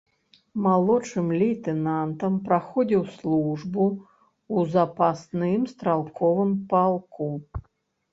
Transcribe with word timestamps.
Малодшым 0.67 1.27
лейтэнантам 1.41 2.33
праходзіў 2.47 3.03
службу 3.17 3.85
ў 3.89 4.57
запасным 4.77 5.61
стралковым 5.73 6.51
палку. 6.73 7.29